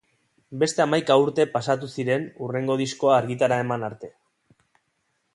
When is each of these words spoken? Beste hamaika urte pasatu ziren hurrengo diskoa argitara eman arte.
Beste 0.61 0.81
hamaika 0.85 1.17
urte 1.23 1.43
pasatu 1.57 1.89
ziren 1.97 2.25
hurrengo 2.45 2.77
diskoa 2.81 3.13
argitara 3.17 3.59
eman 3.65 3.85
arte. 3.91 4.09